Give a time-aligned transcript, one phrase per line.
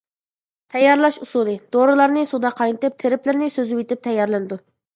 [0.75, 4.63] تەييارلاش ئۇسۇلى: دورىلارنى سۇدا قاينىتىپ، تىرىپلىرىنى سۈزۈۋېتىپ تەييارلىنىدۇ.